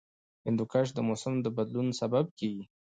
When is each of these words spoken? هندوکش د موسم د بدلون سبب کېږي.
هندوکش 0.45 0.87
د 0.93 0.99
موسم 1.07 1.33
د 1.41 1.47
بدلون 1.57 1.87
سبب 1.99 2.25
کېږي. 2.39 2.63